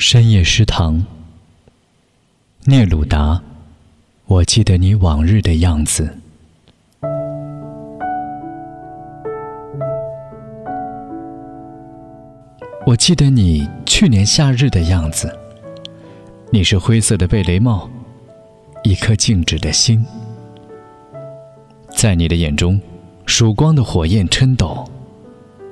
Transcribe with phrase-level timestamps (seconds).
[0.00, 1.04] 深夜食堂，
[2.66, 3.42] 聂鲁达，
[4.26, 6.16] 我记得你往日的样子。
[12.86, 15.36] 我记得你去年夏日的样子。
[16.52, 17.90] 你是灰色的贝雷帽，
[18.84, 20.06] 一颗静止的心，
[21.96, 22.80] 在你的眼中，
[23.26, 24.88] 曙光的火焰颤抖，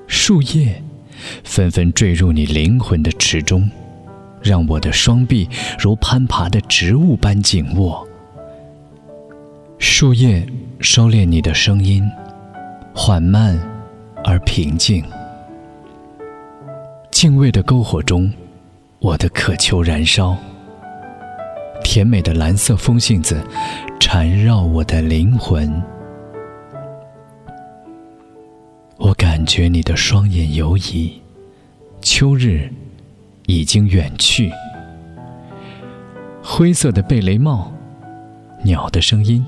[0.08, 0.82] 树叶
[1.44, 3.70] 纷纷坠入你灵魂的池中。
[4.46, 8.06] 让我的双臂如攀爬的植物般紧握。
[9.78, 10.46] 树叶
[10.80, 12.08] 收敛你的声音，
[12.94, 13.58] 缓慢
[14.24, 15.04] 而平静。
[17.10, 18.32] 敬畏的篝火中，
[19.00, 20.36] 我的渴求燃烧。
[21.82, 23.42] 甜美的蓝色风信子
[23.98, 25.82] 缠绕我的灵魂。
[28.98, 31.20] 我感觉你的双眼游移。
[32.00, 32.70] 秋日。
[33.46, 34.52] 已经远去。
[36.42, 37.72] 灰色的贝雷帽，
[38.62, 39.44] 鸟的声音，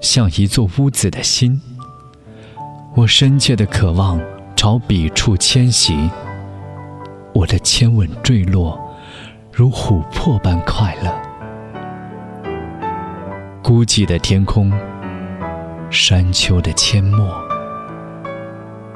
[0.00, 1.60] 像一座屋子的心。
[2.94, 4.20] 我深切的渴望
[4.56, 6.10] 朝彼处迁徙。
[7.32, 8.78] 我的亲吻坠落，
[9.52, 11.12] 如琥珀般快乐。
[13.62, 14.72] 孤寂的天空，
[15.90, 17.32] 山丘的阡陌。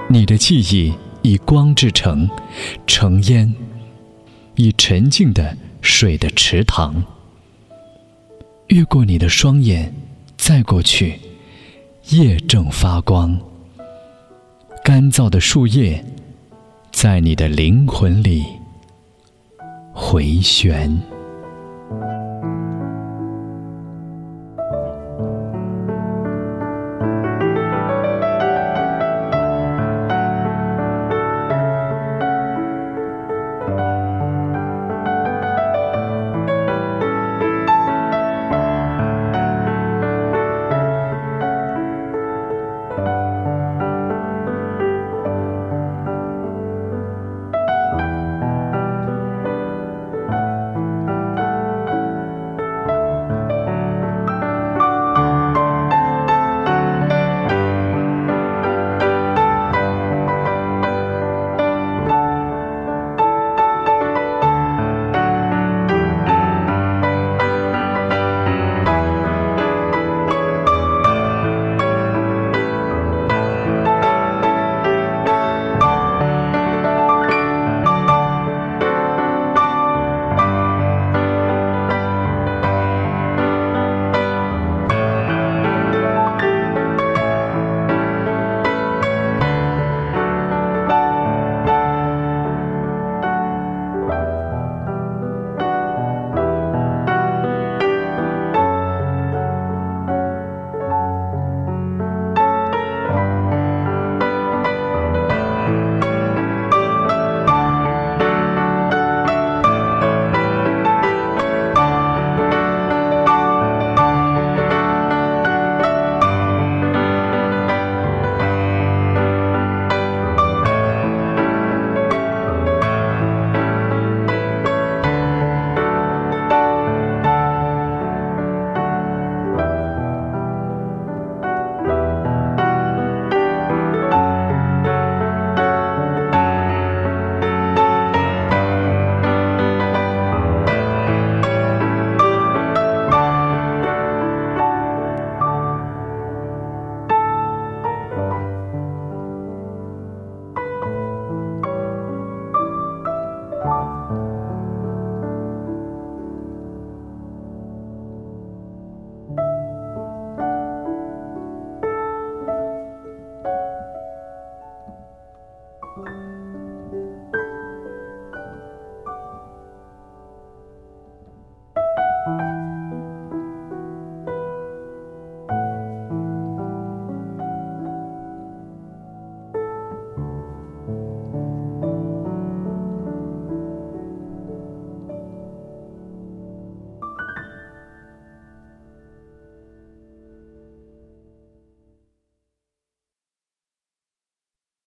[0.09, 0.92] 你的记忆
[1.23, 2.29] 以光制成，
[2.86, 3.55] 成烟。
[4.56, 7.03] 以沉静的水的池塘，
[8.69, 9.95] 越过你的双眼，
[10.36, 11.19] 再过去，
[12.11, 13.39] 夜正发光。
[14.84, 16.05] 干燥的树叶，
[16.91, 18.45] 在你的灵魂里
[19.92, 21.00] 回旋。